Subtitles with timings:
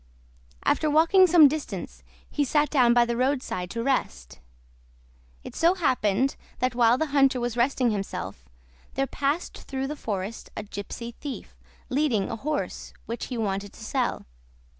[0.63, 4.39] After walking some distance he sat down by the roadside to rest.
[5.43, 8.43] It so happened that while the hunter was resting himself,
[8.95, 11.55] there passed through the forest a gypsy thief,
[11.89, 14.25] leading a horse which he wanted to sell.